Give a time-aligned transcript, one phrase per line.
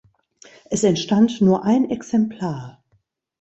[0.71, 2.83] Es entstand nur ein Exemplar.